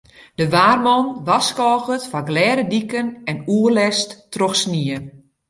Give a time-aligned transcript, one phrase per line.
[0.39, 4.97] De waarman warskôget foar glêde diken en oerlêst troch snie.